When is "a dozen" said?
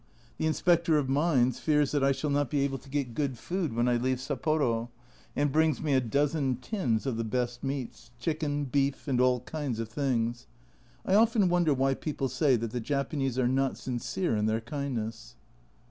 5.93-6.55